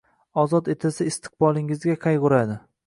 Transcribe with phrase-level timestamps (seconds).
[0.43, 2.61] Ozod etilsa, istiqbolingizga qayg’uradi.